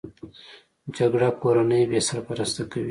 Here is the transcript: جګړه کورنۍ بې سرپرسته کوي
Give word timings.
جګړه 0.97 1.29
کورنۍ 1.41 1.83
بې 1.89 1.99
سرپرسته 2.09 2.61
کوي 2.71 2.79